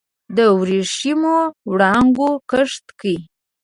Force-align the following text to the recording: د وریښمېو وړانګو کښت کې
د 0.35 0.39
وریښمېو 0.57 1.39
وړانګو 1.71 2.29
کښت 2.49 2.85
کې 2.99 3.15